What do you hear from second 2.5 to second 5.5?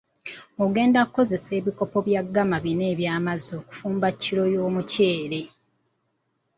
bina eby'amazzi okufumba kiro y'omukyere.